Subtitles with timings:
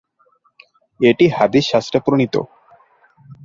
[0.99, 2.35] এটি হাদিস শাস্ত্রে প্রণীত।